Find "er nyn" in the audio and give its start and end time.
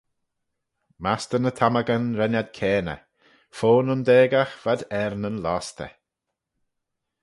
5.01-5.41